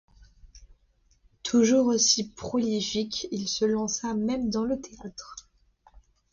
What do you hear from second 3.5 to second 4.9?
lança même dans le